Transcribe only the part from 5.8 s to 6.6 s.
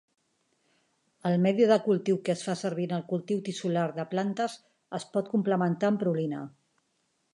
amb prolina.